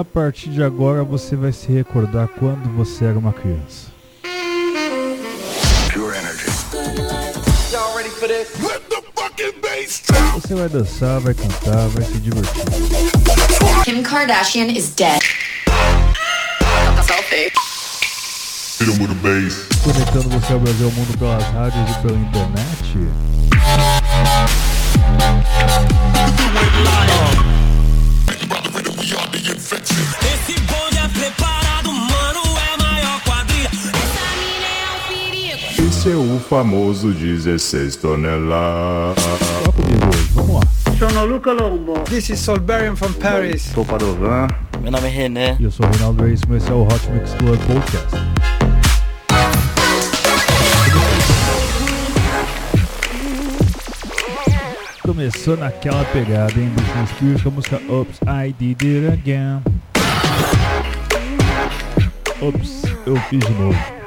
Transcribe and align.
A 0.00 0.04
partir 0.04 0.50
de 0.50 0.60
agora 0.60 1.04
você 1.04 1.36
vai 1.36 1.52
se 1.52 1.70
recordar 1.70 2.26
quando 2.26 2.68
você 2.76 3.04
era 3.04 3.16
uma 3.16 3.32
criança. 3.32 3.92
Pure 5.92 6.16
energy. 6.16 6.50
Y'all 7.70 7.96
ready 7.96 8.08
for 8.10 8.26
this? 8.26 8.48
Let 8.60 8.82
the 8.88 9.00
fucking 9.14 9.60
bass 9.62 10.02
drop. 10.04 10.40
Você 10.40 10.54
vai 10.56 10.68
dançar, 10.68 11.20
vai 11.20 11.32
cantar, 11.32 11.86
vai 11.90 12.02
se 12.02 12.18
divertir. 12.18 12.64
Kim 13.84 14.02
Kardashian 14.02 14.66
is 14.66 14.88
dead. 14.96 15.20
Conectando 19.84 20.28
você 20.28 20.52
ao 20.54 20.58
Brasil 20.58 20.86
ao 20.86 20.92
mundo 20.92 21.16
pelas 21.16 21.44
rádios 21.44 21.88
e 21.90 22.02
pela 22.02 22.18
internet. 22.18 23.23
O 36.12 36.38
famoso 36.38 37.12
16 37.12 37.96
toneladas. 37.96 39.24
Vamos 40.34 40.56
lá. 40.56 40.60
Sono 40.98 41.24
Luca 41.24 41.52
Lombo. 41.52 41.94
This 42.00 42.28
is 42.28 42.40
Solberian 42.40 42.94
from 42.94 43.14
Paris. 43.14 43.62
Sou 43.74 43.86
Padovan. 43.86 44.48
Meu 44.82 44.92
nome 44.92 45.06
é 45.06 45.10
René. 45.10 45.56
E 45.58 45.64
eu 45.64 45.70
sou 45.70 45.86
o 45.86 45.88
Reinaldo 45.90 46.22
Reis, 46.22 46.42
e 46.46 46.54
esse 46.54 46.70
é 46.70 46.74
o 46.74 46.82
Hot 46.82 47.10
Mix 47.10 47.32
Club 47.34 47.58
Podcast. 47.60 48.34
Começou 55.02 55.56
naquela 55.56 56.04
pegada, 56.06 56.52
hein? 56.60 56.70
Britney 56.74 57.06
Spears 57.06 57.42
com 57.42 57.48
a 57.48 57.52
música 57.52 57.80
Oops, 57.88 58.20
I 58.26 58.52
Did 58.52 58.82
It 58.82 59.06
Again. 59.06 59.62
Ops, 62.42 62.82
eu 63.06 63.16
fiz 63.30 63.40
de 63.40 63.52
novo. 63.54 64.03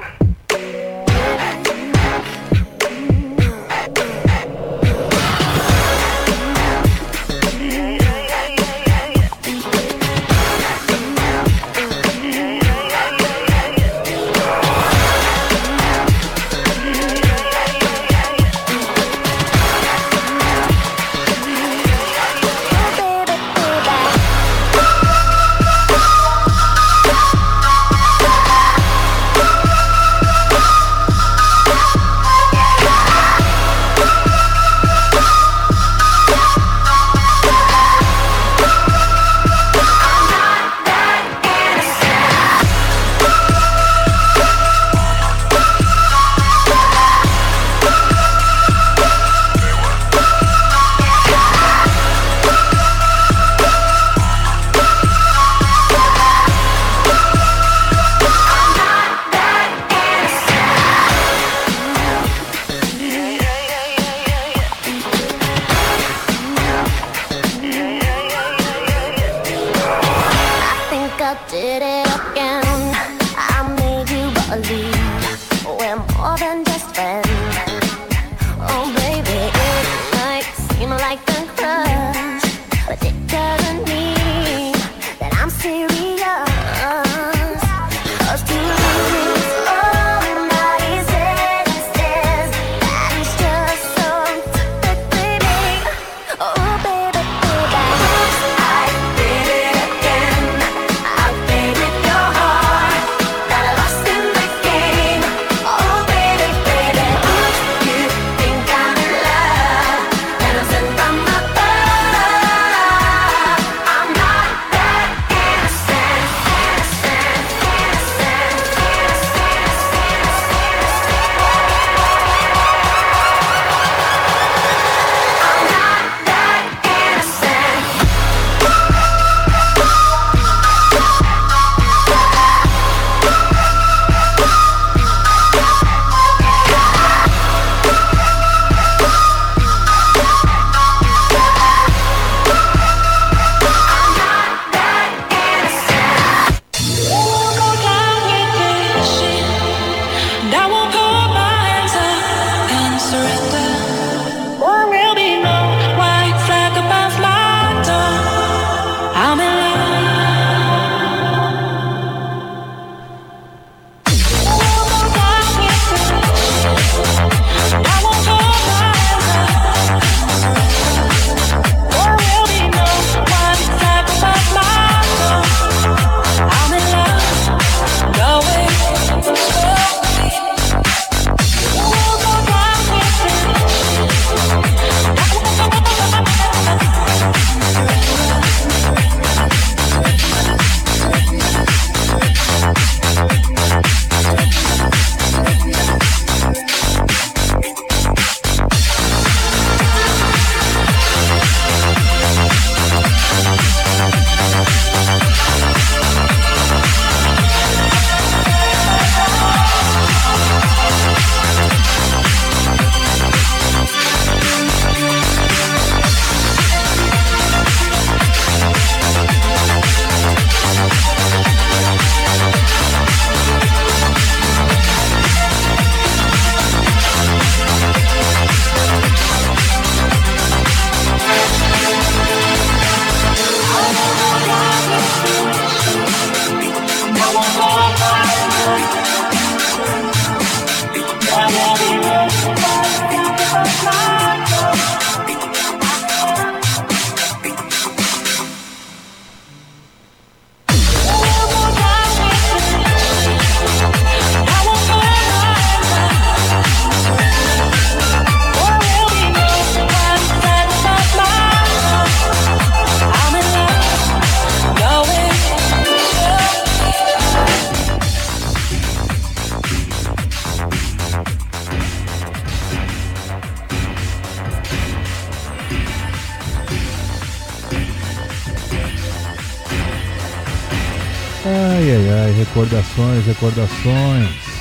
Recordações. 283.37 284.57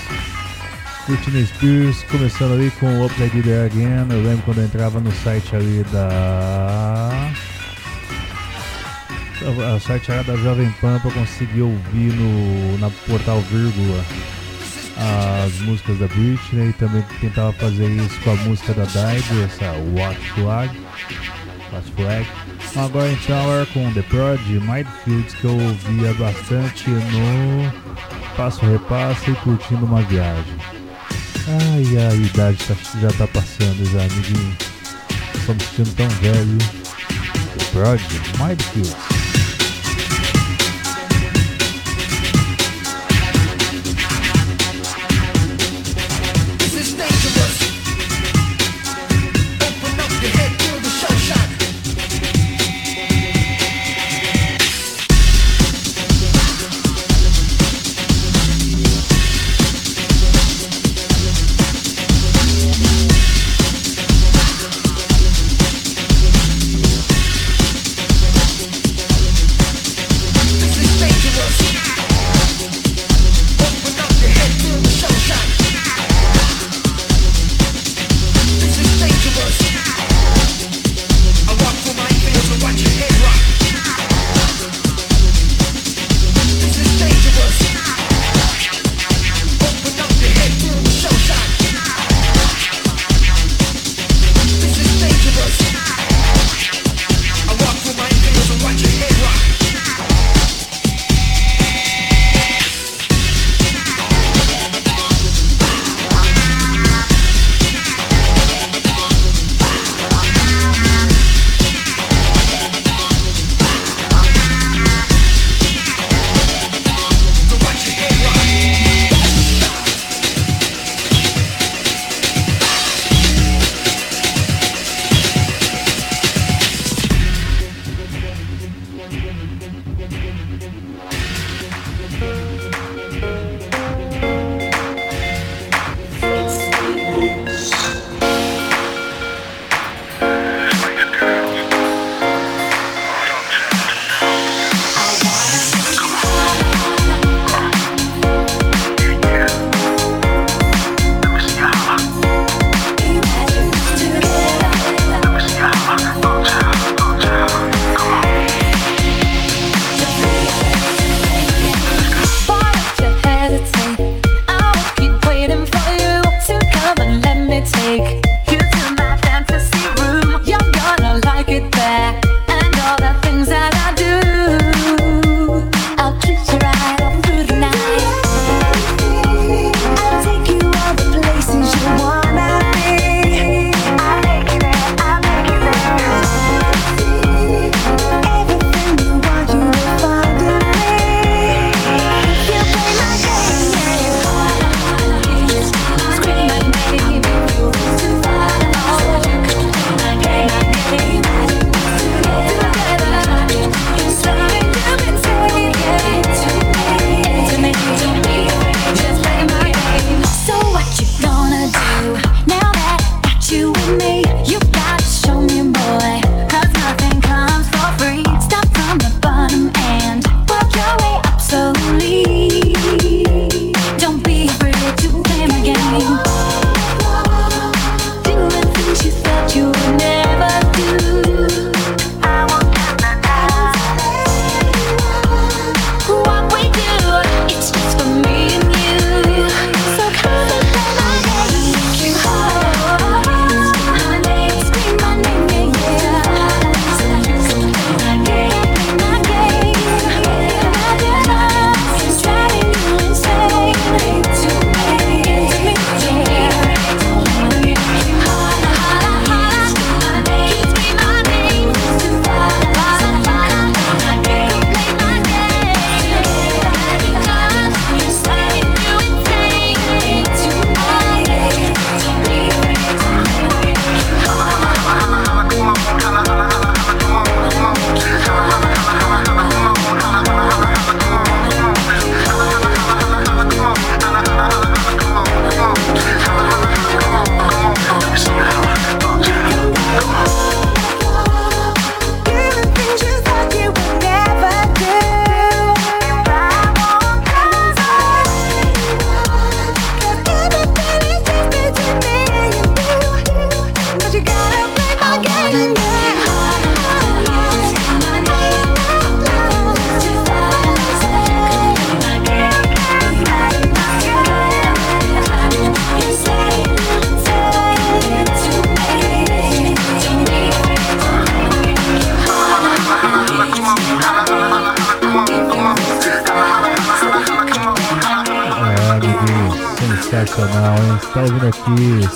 Britney 1.06 1.46
Spears, 1.46 2.02
começando 2.04 2.54
ali 2.54 2.70
com 2.72 2.86
o 2.86 3.06
Upside 3.06 3.42
There 3.42 3.66
Again. 3.66 4.06
Eu 4.10 4.22
lembro 4.22 4.42
quando 4.44 4.58
eu 4.58 4.64
entrava 4.64 5.00
no 5.00 5.12
site 5.12 5.54
ali 5.56 5.84
da. 5.92 7.30
O 9.76 9.80
site 9.80 10.10
era 10.10 10.24
da 10.24 10.36
Jovem 10.36 10.70
Pan 10.80 10.98
pra 10.98 11.10
conseguir 11.10 11.62
ouvir 11.62 12.12
no, 12.12 12.78
na 12.78 12.90
portal 13.06 13.40
vírgula 13.42 14.04
as 15.44 15.52
músicas 15.60 15.98
da 15.98 16.08
Britney. 16.08 16.72
Também 16.72 17.04
tentava 17.20 17.52
fazer 17.52 17.88
isso 17.88 18.20
com 18.22 18.30
a 18.32 18.36
música 18.36 18.74
da 18.74 18.84
Dive, 18.84 19.42
essa 19.44 19.72
Watch 19.94 20.30
Flag. 20.32 20.76
Watch 21.72 21.92
Flag. 21.94 22.26
Agora 22.74 23.10
então 23.10 23.54
era 23.54 23.66
com 23.66 23.92
The 23.92 24.02
Prodigy, 24.02 24.60
Mindfields, 24.60 25.34
que 25.34 25.44
eu 25.44 25.52
ouvia 25.52 26.12
bastante 26.14 26.90
no 26.90 27.85
Passo 28.36 28.64
Repasso 28.66 29.30
e 29.30 29.34
curtindo 29.36 29.86
uma 29.86 30.02
viagem. 30.02 30.54
Ai, 31.48 32.06
a 32.06 32.14
idade 32.14 32.58
tá- 32.66 32.74
já 33.00 33.08
tá 33.12 33.26
passando 33.28 33.84
já. 33.90 34.04
Estamos 35.38 35.64
sentindo 35.64 35.94
tão 35.96 36.08
velho. 36.08 36.58
The 37.56 37.64
Prodigy, 37.72 38.20
Mindfields. 38.38 39.05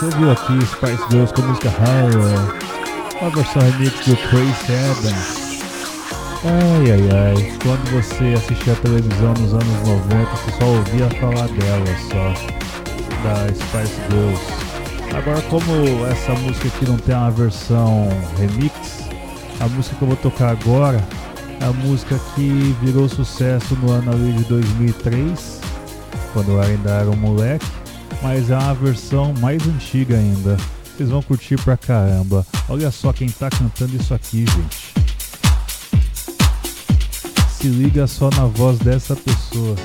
Você 0.00 0.16
viu 0.16 0.30
aqui 0.30 0.58
Spice 0.64 1.10
Girls 1.10 1.34
com 1.34 1.42
a 1.42 1.46
música 1.46 1.68
Horror, 1.68 2.56
uma 3.20 3.30
versão 3.30 3.60
remix 3.60 4.06
do 4.06 4.16
Trace 4.16 4.72
Adams. 4.72 5.60
Ai 6.42 6.92
ai 6.92 7.36
ai, 7.36 7.58
quando 7.62 7.90
você 7.90 8.32
assistia 8.32 8.72
a 8.72 8.76
televisão 8.76 9.34
nos 9.34 9.52
anos 9.52 9.86
90, 9.86 10.30
você 10.30 10.52
só 10.58 10.64
ouvia 10.64 11.10
falar 11.20 11.48
dela 11.48 11.84
só, 12.08 12.32
da 13.22 13.48
Spice 13.48 14.00
Girls. 14.08 14.42
Agora 15.14 15.42
como 15.42 16.06
essa 16.06 16.32
música 16.32 16.68
aqui 16.68 16.86
não 16.88 16.96
tem 16.96 17.14
uma 17.14 17.30
versão 17.30 18.08
remix, 18.38 19.06
a 19.60 19.68
música 19.68 19.96
que 19.96 20.02
eu 20.02 20.08
vou 20.08 20.16
tocar 20.16 20.48
agora 20.48 21.06
é 21.60 21.64
a 21.66 21.72
música 21.74 22.18
que 22.34 22.74
virou 22.80 23.06
sucesso 23.06 23.76
no 23.76 23.92
ano 23.92 24.12
ali 24.12 24.32
de 24.32 24.44
2003, 24.44 25.60
quando 26.32 26.52
eu 26.52 26.62
ainda 26.62 26.90
era 26.90 27.10
um 27.10 27.16
moleque, 27.16 27.69
mas 28.22 28.50
é 28.50 28.56
uma 28.56 28.74
versão 28.74 29.32
mais 29.40 29.66
antiga 29.66 30.16
ainda. 30.16 30.56
Vocês 30.96 31.08
vão 31.08 31.22
curtir 31.22 31.56
pra 31.62 31.76
caramba. 31.76 32.46
Olha 32.68 32.90
só 32.90 33.12
quem 33.12 33.28
tá 33.28 33.48
cantando 33.48 33.96
isso 33.96 34.12
aqui, 34.12 34.44
gente. 34.44 34.94
Se 37.50 37.68
liga 37.68 38.06
só 38.06 38.30
na 38.30 38.44
voz 38.44 38.78
dessa 38.78 39.16
pessoa. 39.16 39.76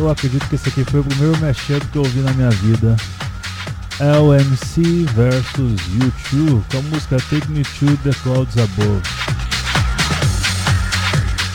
Eu 0.00 0.08
acredito 0.08 0.48
que 0.48 0.54
esse 0.54 0.66
aqui 0.70 0.82
foi 0.82 1.00
o 1.00 1.04
primeiro 1.04 1.38
mashup 1.40 1.86
que 1.88 1.98
eu 1.98 2.02
ouvi 2.02 2.20
na 2.20 2.32
minha 2.32 2.48
vida. 2.48 2.96
LMC 4.00 5.04
versus 5.14 5.78
U2 6.32 6.62
com 6.70 6.78
a 6.78 6.82
música 6.84 7.18
Take 7.28 7.50
Me 7.50 7.62
to 7.62 7.94
the 7.98 8.10
Clouds 8.22 8.56
Above. 8.56 9.02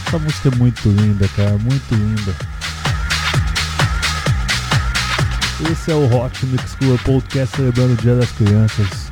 Essa 0.05 0.19
música 0.19 0.49
é 0.49 0.55
muito 0.57 0.89
linda, 0.89 1.27
cara, 1.29 1.57
muito 1.57 1.95
linda. 1.95 2.35
Esse 5.71 5.89
é 5.89 5.95
o 5.95 6.15
Hot 6.15 6.45
Mix 6.45 6.75
Club 6.75 6.99
Podcast 7.01 7.55
celebrando 7.55 7.93
o 7.93 7.97
Dia 7.97 8.15
das 8.15 8.29
Crianças, 8.29 9.11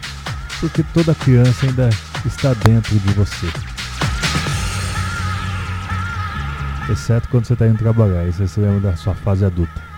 porque 0.60 0.84
toda 0.94 1.16
criança 1.16 1.66
ainda 1.66 1.90
está 2.24 2.54
dentro 2.54 3.00
de 3.00 3.14
você. 3.14 3.73
Exceto 6.90 7.30
quando 7.30 7.46
você 7.46 7.54
está 7.54 7.66
indo 7.66 7.78
trabalhar, 7.78 8.20
aí 8.20 8.32
você 8.32 8.48
se 8.48 8.60
lembra 8.60 8.92
da 8.92 8.96
sua 8.98 9.16
fase 9.16 9.46
adulta. 9.46 9.93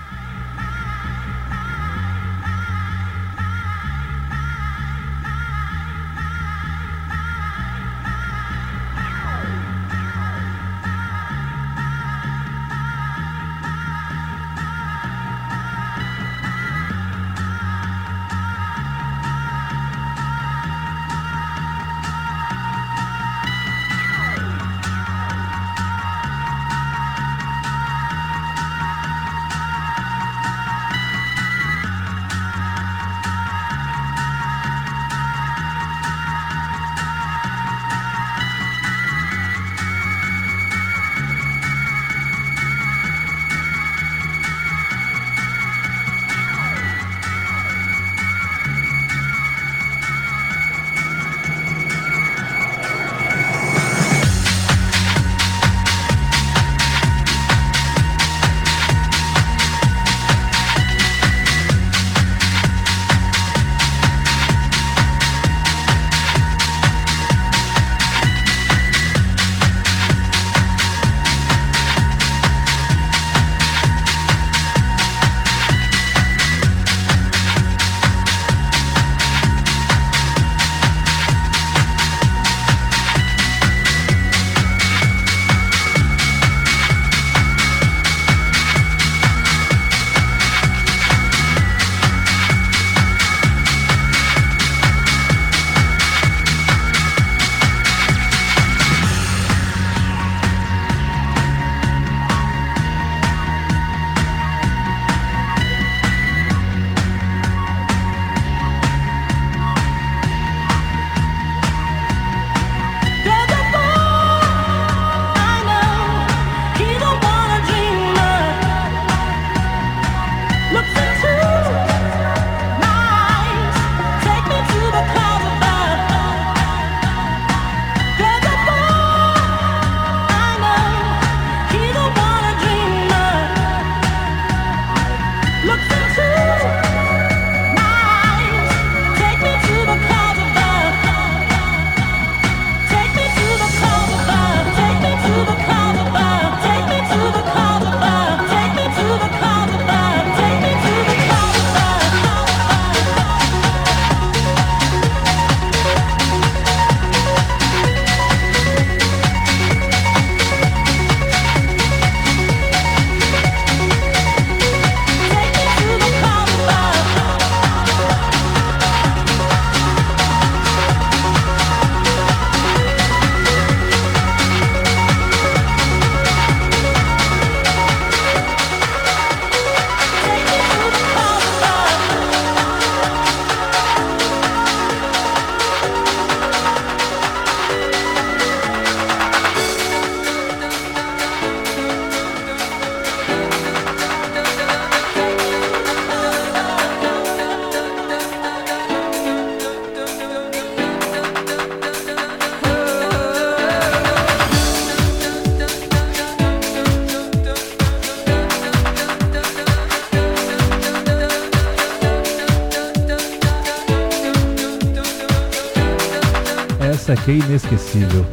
que 217.25 217.31
é 217.31 217.33
inesquecível. 217.33 218.23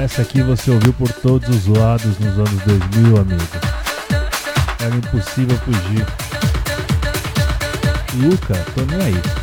Essa 0.00 0.22
aqui 0.22 0.40
você 0.40 0.70
ouviu 0.70 0.92
por 0.92 1.12
todos 1.12 1.48
os 1.48 1.66
lados 1.66 2.16
nos 2.20 2.38
anos 2.38 2.62
2000, 2.64 3.20
amigo. 3.20 3.42
Era 4.78 4.94
impossível 4.94 5.58
fugir. 5.58 6.06
Luca, 8.14 8.54
tô 8.74 8.82
nem 8.96 9.06
aí. 9.06 9.41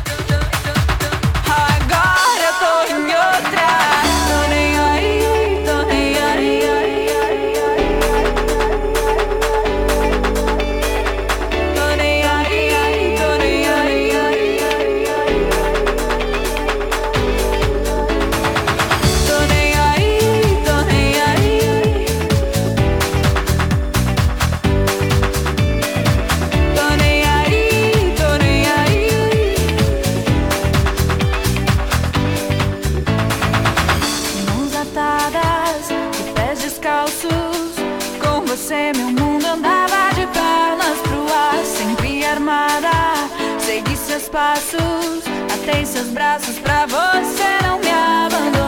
passos, 44.30 45.24
atei 45.52 45.84
seus 45.84 46.08
braços 46.08 46.58
pra 46.58 46.86
você 46.86 47.66
não 47.66 47.78
me 47.78 47.90
abandonar. 47.90 48.59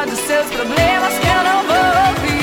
dos 0.00 0.18
seus 0.20 0.46
problemas 0.46 1.18
que 1.18 1.26
eu 1.28 1.42
não 1.44 1.62
vou 1.64 2.08
ouvir. 2.08 2.41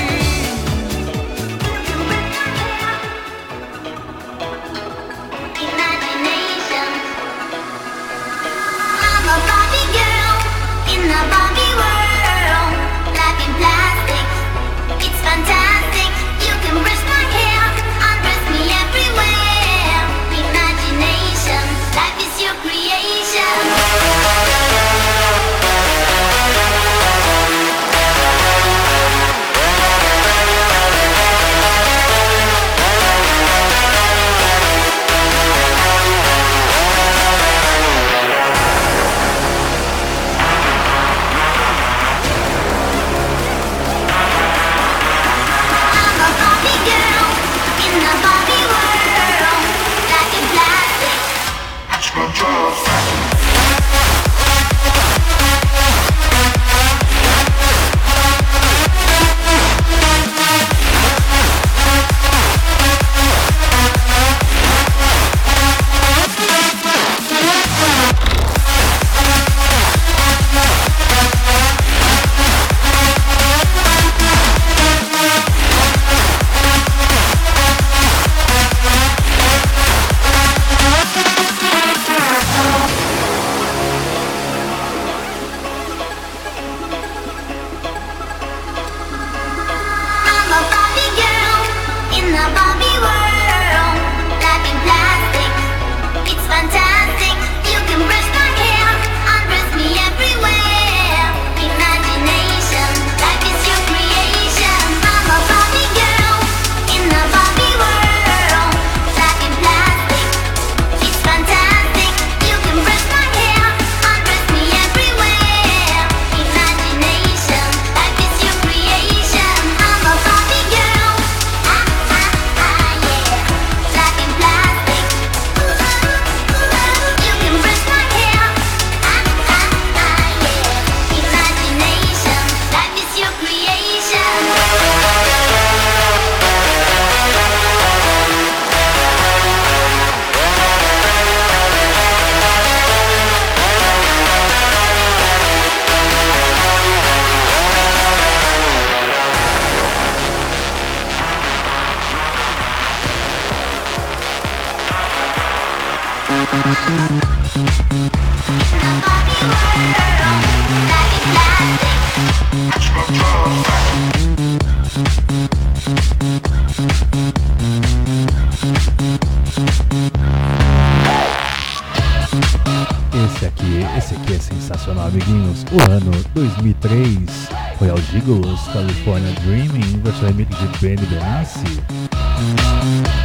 Dreaming, 179.43 179.95
um 179.95 180.01
versionamento 180.01 180.55
de 180.55 180.67
Benny 180.79 181.05
Benassi. 181.07 181.81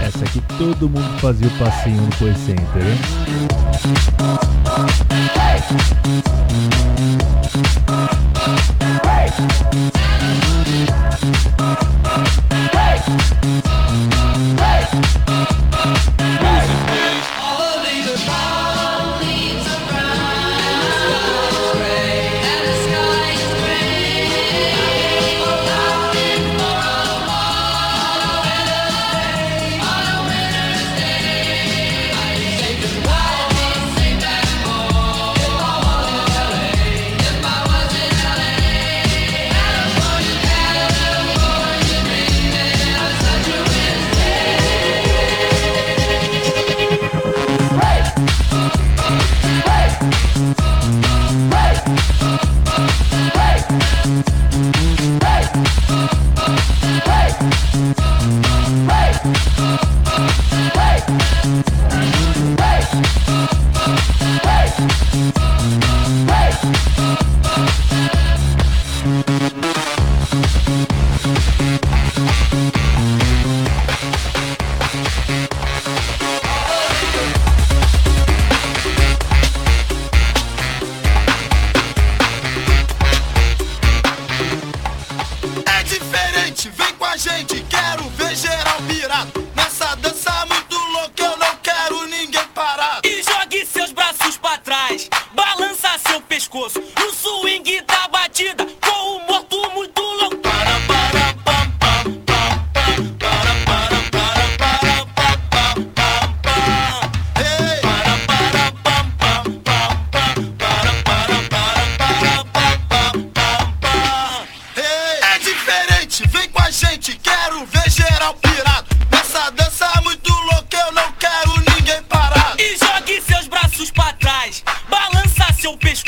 Essa 0.07 0.25
aqui 0.25 0.41
todo 0.59 0.89
mundo 0.89 1.21
fazia 1.21 1.47
o 1.47 1.51
passinho 1.53 2.03
no 2.03 2.11
Play 2.17 2.35
Center, 2.35 2.83
hein? 2.83 2.99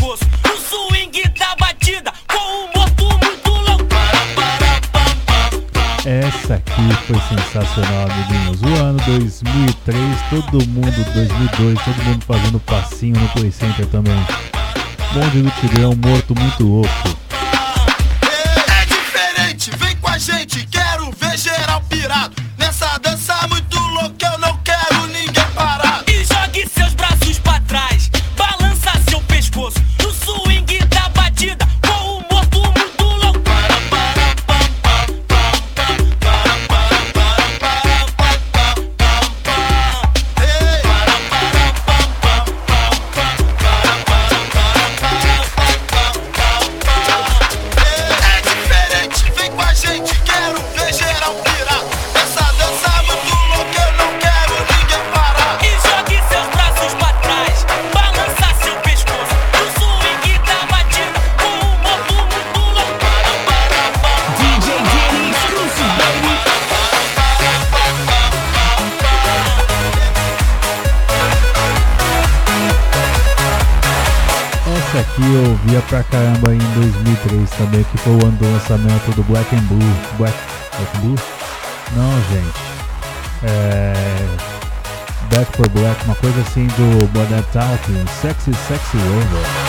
pescoço. 0.06 0.24
O 0.44 0.56
swing 0.58 1.28
da 1.38 1.54
batida 1.56 2.12
com 2.28 2.38
um 2.38 2.78
morto 2.78 3.04
muito 3.04 3.50
louco. 3.50 3.86
Essa 6.04 6.54
aqui 6.54 6.94
foi 7.06 7.20
sensacional, 7.36 8.08
amiguinhos. 8.10 8.62
O 8.62 8.82
ano 8.82 8.98
2003, 9.06 9.98
todo 10.30 10.66
mundo 10.68 11.12
2002, 11.14 11.84
todo 11.84 12.04
mundo 12.04 12.24
fazendo 12.24 12.60
passinho 12.60 13.18
no 13.18 13.28
Play 13.30 13.50
Center 13.50 13.86
também. 13.86 14.26
Bonde 15.12 15.42
do 15.42 15.50
Tigrão 15.60 15.94
morto 15.96 16.34
muito 16.38 16.64
louco. 16.64 17.25
ou 78.06 78.18
do 78.18 78.52
lançamento 78.52 79.14
do 79.14 79.22
Black 79.24 79.54
and 79.54 79.62
Blue. 79.62 79.78
Black, 80.16 80.36
Black 80.76 80.96
and 80.96 81.00
Blue? 81.00 81.16
Não, 81.96 82.12
gente. 82.32 82.58
É... 83.42 83.92
Back 85.30 85.56
for 85.56 85.68
Black, 85.70 86.04
uma 86.04 86.14
coisa 86.14 86.40
assim 86.40 86.66
do 86.68 87.18
Modern 87.18 87.42
Talking, 87.52 88.04
Sexy 88.22 88.54
Sexy 88.54 88.96
Over. 88.96 89.65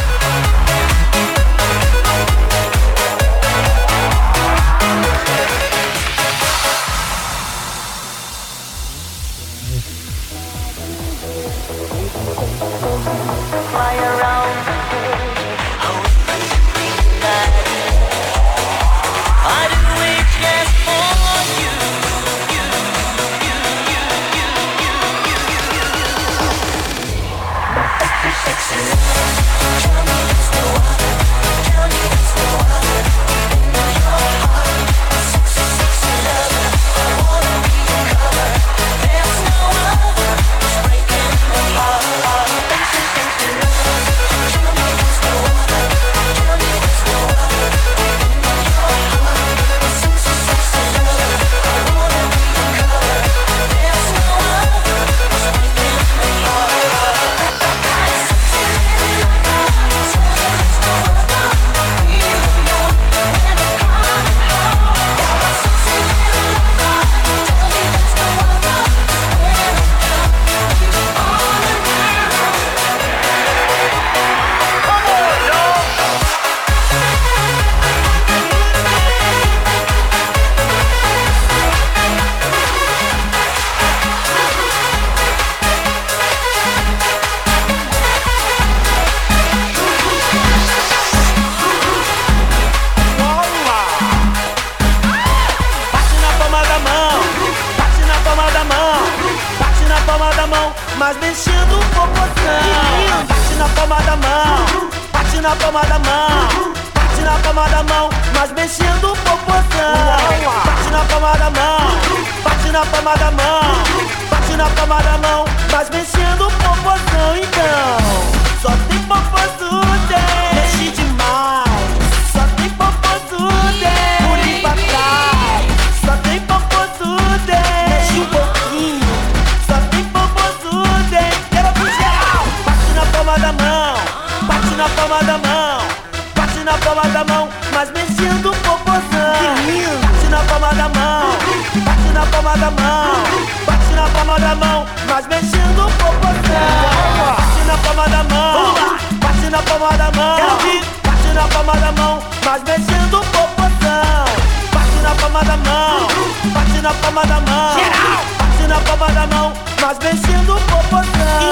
palma 149.78 149.98
da 149.98 150.12
mão. 150.12 150.36
Quero 150.38 150.82
bate 151.04 151.34
na 151.34 151.48
palma 151.48 151.74
da 151.74 151.92
mão, 151.92 152.24
nós 152.44 152.63
mexendo 152.63 153.13
o 153.13 153.26
popozão. 153.26 154.26
Bate 154.74 154.98
na 155.04 155.16
palma 155.16 155.44
da 155.44 155.58
mão, 155.58 156.08
bate 156.54 156.82
na 156.82 156.94
palma 156.94 157.26
da 157.26 157.40
mão. 157.40 157.74
Geral, 157.78 158.26
bate 158.40 158.68
na 158.68 158.82
palma 158.82 159.08
da 159.12 159.28
mão, 159.28 159.54
nós 159.82 159.98
mexendo 160.00 160.56
o 160.56 160.62
popozão. 160.62 161.04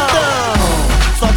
Então, 0.09 1.19
só 1.19 1.27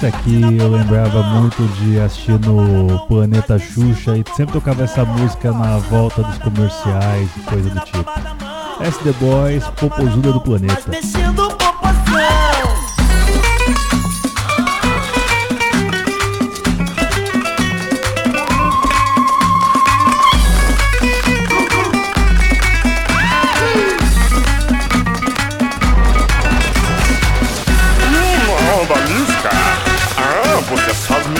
Isso 0.00 0.06
aqui 0.06 0.56
eu 0.58 0.68
lembrava 0.70 1.22
muito 1.22 1.62
de 1.74 2.00
assistir 2.00 2.40
no 2.40 3.00
Planeta 3.00 3.58
Xuxa 3.58 4.16
e 4.16 4.24
sempre 4.34 4.54
tocava 4.54 4.84
essa 4.84 5.04
música 5.04 5.52
na 5.52 5.76
volta 5.76 6.22
dos 6.22 6.38
comerciais 6.38 7.28
e 7.36 7.40
coisa 7.40 7.68
do 7.68 7.80
tipo. 7.80 8.10
SD 8.80 9.12
Boys, 9.20 9.62
popozuda 9.78 10.32
do 10.32 10.40
planeta. 10.40 10.90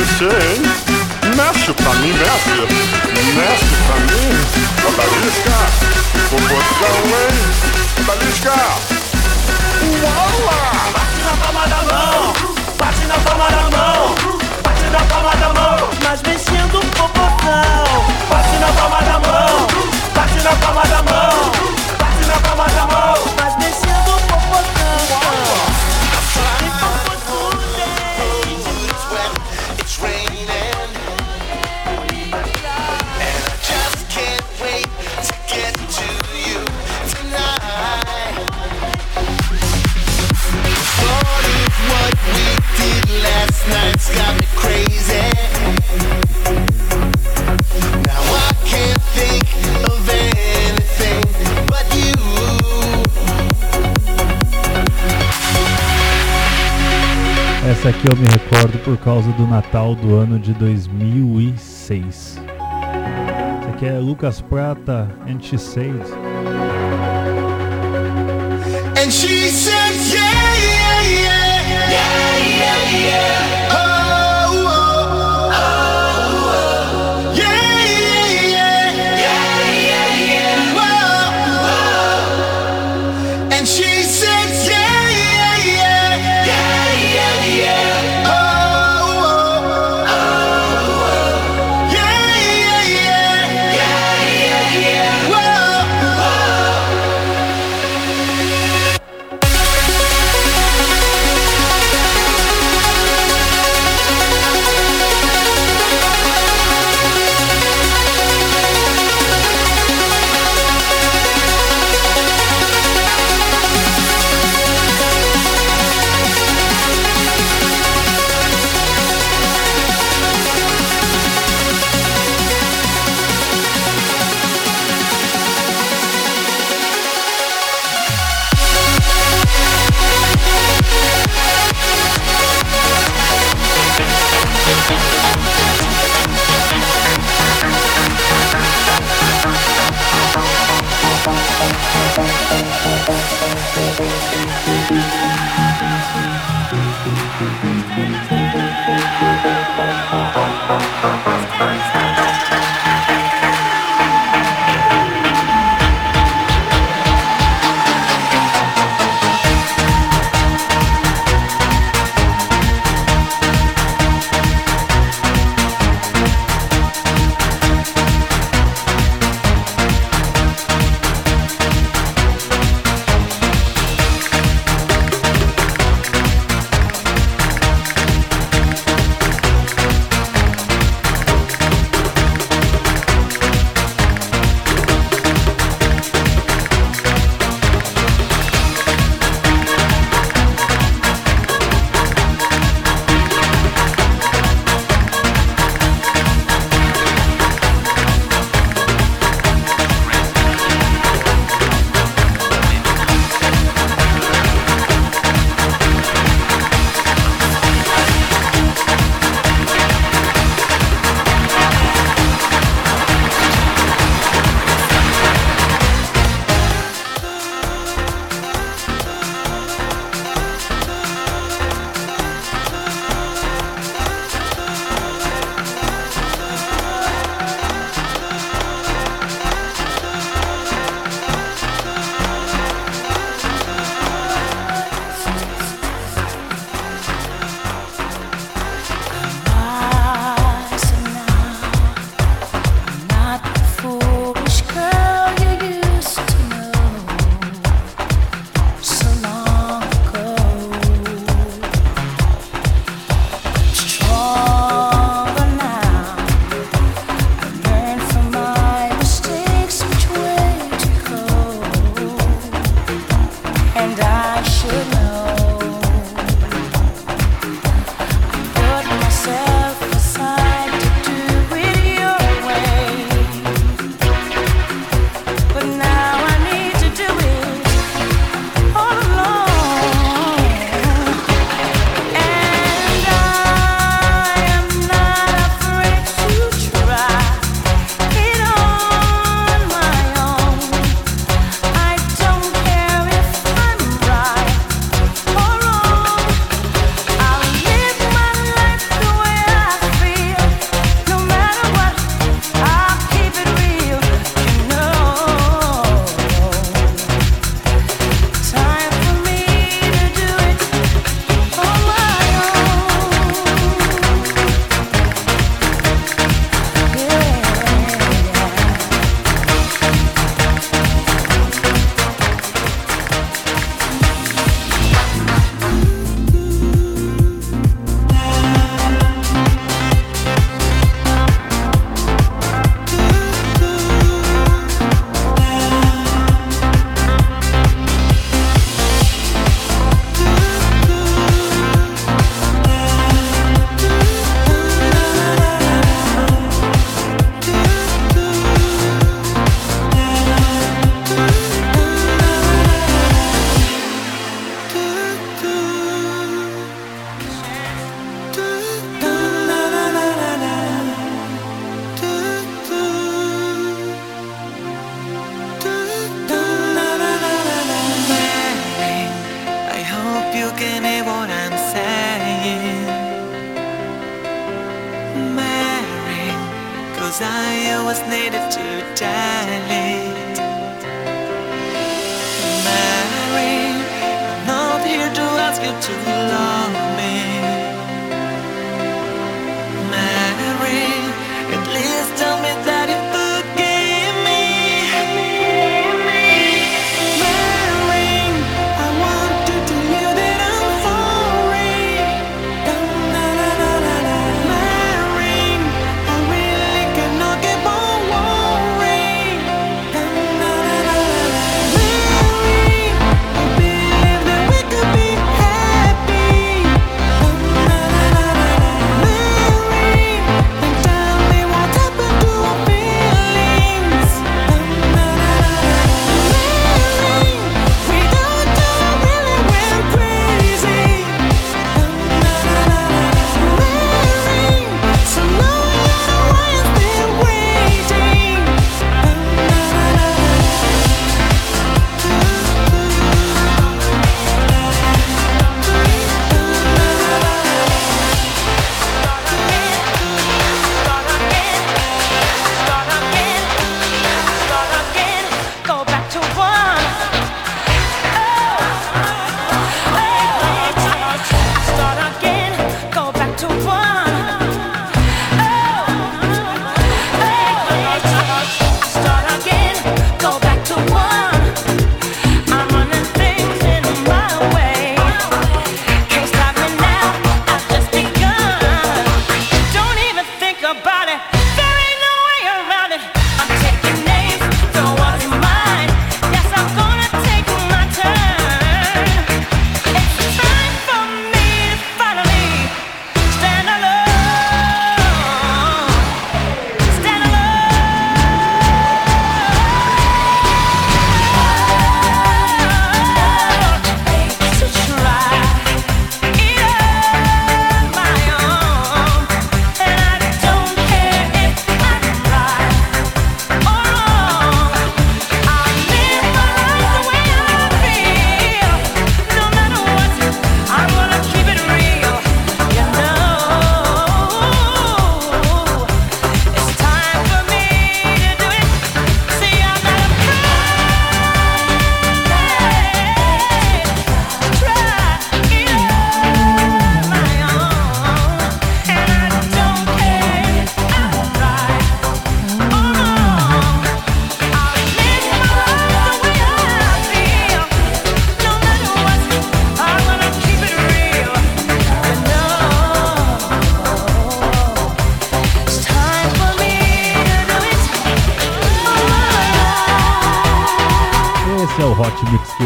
tem. 0.07 0.63
Mexe 1.37 1.73
pra 1.75 1.95
mim, 1.95 2.13
mexe. 2.13 2.61
Mexe 3.37 3.75
pra 3.87 3.97
mim. 4.01 4.31
Odalisca. 4.89 5.59
Popotão, 6.31 7.01
hein? 7.07 7.35
Odalisca. 8.01 8.57
Uau! 10.03 10.50
eu 58.11 58.17
me 58.17 58.27
recordo 58.27 58.77
por 58.81 58.97
causa 58.99 59.31
do 59.33 59.47
Natal 59.47 59.95
do 59.95 60.17
ano 60.17 60.37
de 60.37 60.53
2006. 60.55 62.07
Isso 62.07 62.41
aqui 63.69 63.87
é 63.87 63.99
Lucas 64.01 64.41
Prata 64.41 65.09
and 65.29 65.41
She 65.41 65.57
Said. 65.57 66.03
And 68.97 69.11
she 69.13 69.49
said 69.51 69.70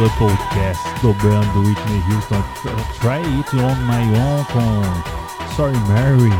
Lua 0.04 0.12
Podcast, 0.18 0.82
dobrando 1.00 1.60
Whitney 1.60 2.02
Houston, 2.10 2.44
Try 3.00 3.22
It 3.38 3.56
On 3.56 3.74
My 3.86 4.04
Own 4.18 4.44
com 4.52 5.54
Sorry 5.54 5.78
Mary, 5.88 6.30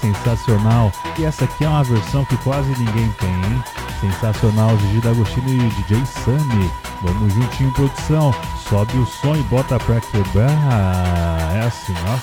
sensacional. 0.00 0.90
E 1.18 1.24
essa 1.26 1.44
aqui 1.44 1.64
é 1.64 1.68
uma 1.68 1.84
versão 1.84 2.24
que 2.24 2.38
quase 2.38 2.70
ninguém 2.70 3.14
tem, 3.20 3.28
hein? 3.28 3.64
Sensacional, 4.00 4.78
Gigi 4.78 5.00
D'Agostino 5.00 5.46
e 5.46 5.68
DJ 5.68 6.06
Sunny. 6.06 6.72
Vamos 7.02 7.34
juntinho, 7.34 7.70
produção. 7.72 8.34
Sobe 8.66 8.96
o 8.96 9.04
som 9.04 9.36
e 9.36 9.42
bota 9.42 9.78
pra 9.78 10.00
quebrar. 10.00 10.50
É 11.54 11.66
assim, 11.66 11.94
ó. 12.08 12.16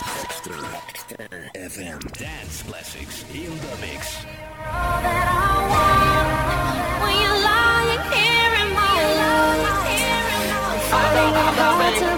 FM 1.69 1.99
Dance 2.17 2.63
Classics 2.63 3.25
in 3.31 3.51
the 3.59 3.75
Mix. 3.85 4.25
heart 11.63 11.95
to 11.99 12.12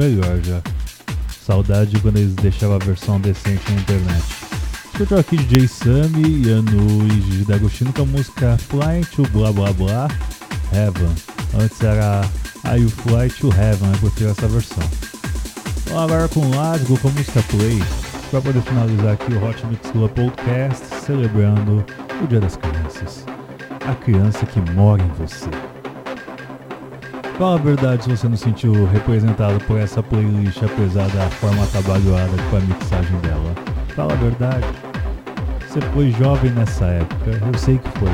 melhor 0.00 0.40
já. 0.42 0.62
Saudade 1.44 1.90
de 1.90 2.00
quando 2.00 2.16
eles 2.16 2.34
deixavam 2.34 2.76
a 2.76 2.78
versão 2.78 3.20
decente 3.20 3.70
na 3.70 3.80
internet. 3.80 4.24
Escutou 4.92 5.18
aqui 5.18 5.36
DJ 5.36 5.68
Sammy, 5.68 6.46
Yanu 6.46 7.06
e 7.06 7.20
Gigi 7.22 7.44
D'Agostino 7.44 7.92
com 7.92 8.02
a 8.02 8.06
música 8.06 8.58
Fly 8.58 9.04
to 9.14 9.22
Blah 9.30 9.52
Blah 9.52 9.72
Blah 9.74 10.08
Heaven. 10.72 11.14
Antes 11.62 11.80
era 11.82 12.22
I 12.64 12.80
You 12.80 12.88
Fly 12.88 13.28
to 13.40 13.48
Heaven, 13.48 13.90
eu 13.92 13.98
prefiro 13.98 14.30
essa 14.30 14.48
versão. 14.48 14.84
Vamos 15.86 16.02
agora 16.04 16.28
com 16.28 16.48
Lasgo 16.56 16.98
com 16.98 17.08
a 17.08 17.12
música 17.12 17.42
Play, 17.50 17.82
para 18.30 18.40
poder 18.40 18.62
finalizar 18.62 19.12
aqui 19.14 19.32
o 19.32 19.44
Hot 19.44 19.66
Mix 19.66 19.90
Club 19.90 20.10
Podcast, 20.12 20.86
celebrando 21.04 21.84
o 22.22 22.26
Dia 22.26 22.40
das 22.40 22.56
Crianças. 22.56 23.24
A 23.86 23.94
criança 23.94 24.46
que 24.46 24.60
mora 24.72 25.02
em 25.02 25.08
você. 25.08 25.69
Fala 27.40 27.54
a 27.54 27.58
verdade 27.58 28.04
se 28.04 28.10
você 28.10 28.28
não 28.28 28.36
se 28.36 28.44
sentiu 28.44 28.84
representado 28.84 29.58
por 29.64 29.78
essa 29.78 30.02
playlist, 30.02 30.62
apesar 30.62 31.08
da 31.08 31.26
forma 31.30 31.64
atabalhoada 31.64 32.30
com 32.50 32.56
a 32.58 32.60
mixagem 32.60 33.18
dela. 33.20 33.54
Fala 33.96 34.12
a 34.12 34.16
verdade. 34.16 34.66
Você 35.66 35.80
foi 35.94 36.10
jovem 36.10 36.50
nessa 36.50 36.84
época, 36.84 37.30
eu 37.30 37.58
sei 37.58 37.78
que 37.78 37.98
foi. 37.98 38.10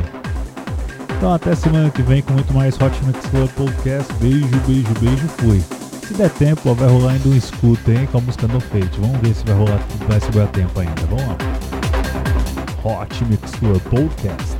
Então 1.16 1.34
até 1.34 1.56
semana 1.56 1.90
que 1.90 2.02
vem 2.02 2.22
com 2.22 2.34
muito 2.34 2.54
mais 2.54 2.80
Hot 2.80 3.04
Mix 3.04 3.26
Club 3.26 3.50
Podcast. 3.56 4.12
Beijo, 4.20 4.46
beijo, 4.64 4.94
beijo, 5.00 5.26
fui. 5.38 5.60
Se 6.06 6.14
der 6.14 6.30
tempo, 6.30 6.60
ó, 6.70 6.74
vai 6.74 6.88
rolar 6.88 7.14
ainda 7.14 7.28
um 7.28 7.34
escuta, 7.34 7.90
hein, 7.90 8.08
com 8.12 8.18
a 8.18 8.20
música 8.20 8.46
No 8.46 8.60
Fate. 8.60 9.00
Vamos 9.00 9.18
ver 9.22 9.34
se 9.34 9.44
vai 9.44 9.56
rolar, 9.56 9.80
vai 10.08 10.20
sobrar 10.20 10.46
tempo 10.52 10.78
ainda. 10.78 11.02
Vamos 11.10 11.26
lá. 11.26 11.36
Hot 12.84 13.24
Mix 13.24 13.50
Club 13.56 13.80
Podcast. 13.90 14.55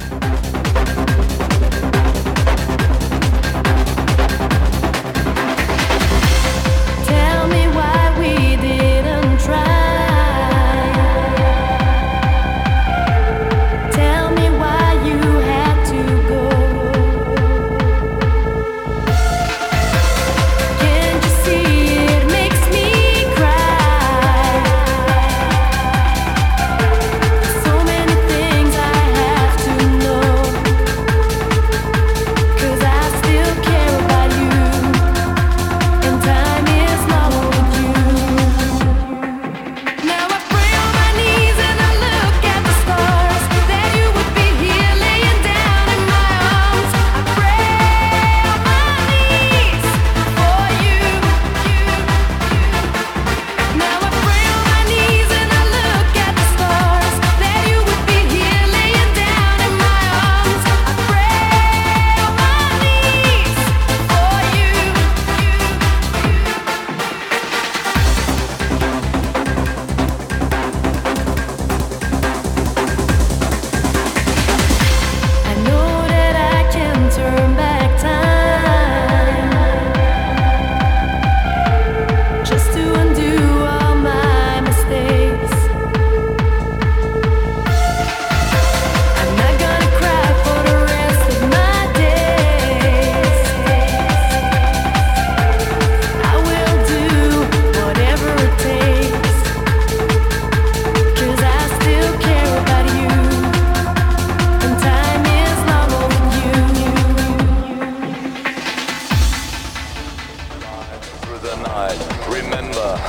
Remember 112.86 113.02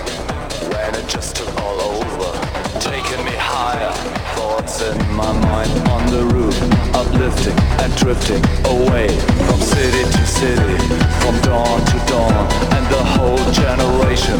when 0.73 0.95
it 0.95 1.07
just 1.07 1.35
took 1.35 1.55
all 1.61 1.79
over, 1.81 2.31
taking 2.79 3.23
me 3.25 3.33
higher. 3.37 3.91
Thoughts 4.35 4.81
in 4.81 4.97
my 5.13 5.31
mind 5.31 5.71
on 5.89 6.05
the 6.09 6.23
roof, 6.33 6.57
uplifting 6.95 7.57
and 7.81 7.95
drifting 7.95 8.41
away 8.65 9.07
from 9.45 9.59
city 9.61 10.03
to 10.03 10.25
city, 10.25 10.77
from 11.21 11.39
dawn 11.41 11.79
to 11.85 11.97
dawn, 12.09 12.47
and 12.73 12.85
the 12.89 13.03
whole 13.15 13.37
generation 13.53 14.39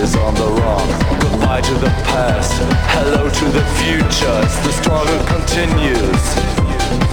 is 0.00 0.14
on 0.16 0.34
the 0.34 0.50
run. 0.62 0.86
Goodbye 1.20 1.62
to 1.62 1.74
the 1.74 1.90
past, 2.12 2.52
hello 2.94 3.28
to 3.28 3.44
the 3.46 3.64
future. 3.82 4.38
As 4.46 4.54
the 4.64 4.72
struggle 4.72 5.18
continues, 5.26 6.24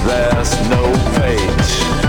there's 0.05 0.53
no 0.69 0.83
fate. 1.17 2.09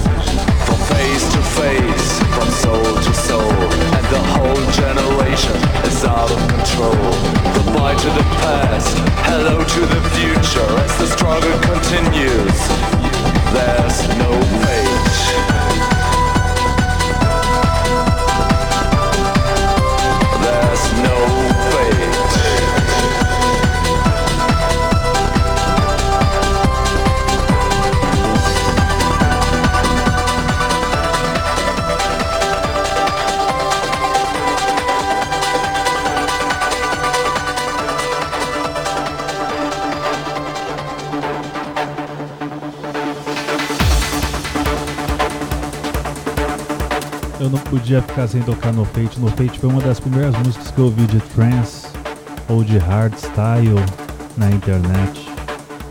From 0.71 0.79
face 0.95 1.29
to 1.33 1.41
face, 1.59 2.19
from 2.33 2.49
soul 2.49 2.95
to 2.95 3.13
soul, 3.13 3.41
and 3.41 4.05
the 4.07 4.23
whole 4.31 4.71
generation 4.71 5.57
is 5.83 6.05
out 6.05 6.31
of 6.31 6.39
control. 6.47 7.11
Goodbye 7.55 7.95
to 7.95 8.07
the 8.07 8.25
past, 8.39 8.97
hello 9.27 9.65
to 9.65 9.79
the 9.81 10.01
future 10.15 10.71
as 10.79 10.97
the 10.97 11.07
struggle 11.07 11.59
continues. 11.59 12.57
There's 13.51 14.07
no 14.17 14.31
fate. 14.63 15.50
Não 47.51 47.59
podia 47.59 48.01
ficar 48.01 48.27
sem 48.27 48.41
tocar 48.41 48.71
No 48.71 48.85
Fate. 48.85 49.19
No 49.19 49.27
Fate 49.27 49.59
foi 49.59 49.69
uma 49.69 49.81
das 49.81 49.99
primeiras 49.99 50.35
músicas 50.37 50.71
que 50.71 50.79
eu 50.79 50.85
ouvi 50.85 51.05
de 51.05 51.19
trance 51.19 51.87
ou 52.47 52.63
de 52.63 52.77
hardstyle 52.77 53.75
na 54.37 54.49
internet. 54.49 55.29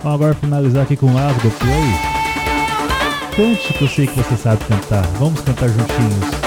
Vamos 0.02 0.14
agora 0.14 0.34
finalizar 0.34 0.84
aqui 0.84 0.96
com 0.96 1.14
Lasgo 1.14 1.50
Play. 1.50 2.10
Cante 3.36 3.72
que 3.74 3.82
eu 3.84 3.88
sei 3.88 4.06
que 4.06 4.16
você 4.16 4.36
sabe 4.36 4.64
cantar. 4.64 5.06
Vamos 5.18 5.40
cantar 5.42 5.68
juntinhos. 5.68 6.39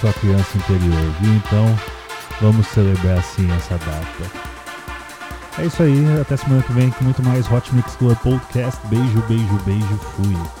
Sua 0.00 0.12
criança 0.12 0.56
interior, 0.56 1.12
viu? 1.20 1.34
Então, 1.34 1.78
vamos 2.40 2.66
celebrar 2.68 3.18
assim 3.18 3.50
essa 3.52 3.76
data. 3.78 4.48
É 5.58 5.66
isso 5.66 5.82
aí, 5.82 6.20
até 6.20 6.36
semana 6.36 6.62
que 6.62 6.72
vem 6.72 6.90
com 6.90 7.04
muito 7.04 7.22
mais 7.22 7.50
Hot 7.50 7.74
Mix 7.74 7.96
Club 7.96 8.16
Podcast. 8.18 8.80
Beijo, 8.86 9.20
beijo, 9.28 9.58
beijo, 9.64 9.98
fui. 10.16 10.57